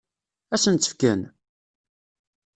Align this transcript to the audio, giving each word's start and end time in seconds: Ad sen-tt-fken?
Ad 0.53 0.59
sen-tt-fken? 0.63 1.21